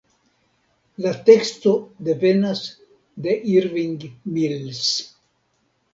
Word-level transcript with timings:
La 1.05 1.11
teksto 1.29 1.73
devenas 2.09 2.63
de 3.27 3.37
Irving 3.59 3.95
Mills. 4.39 4.85